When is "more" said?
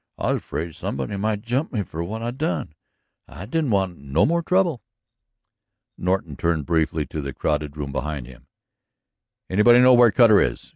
4.25-4.41